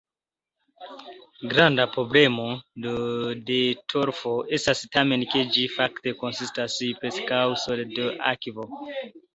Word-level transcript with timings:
Granda 1.51 1.85
problemo 1.97 2.47
de 3.51 3.59
torfo 3.93 4.35
estas 4.59 4.83
tamen, 4.97 5.29
ke 5.35 5.45
ĝi 5.59 5.69
fakte 5.77 6.19
konsistas 6.25 6.81
preskaŭ 7.05 7.45
sole 7.69 7.89
de 7.97 8.11
akvo. 8.35 8.73